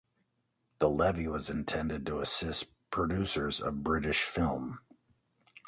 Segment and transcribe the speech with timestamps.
[0.79, 4.79] The levy was intended to assist producers of British film.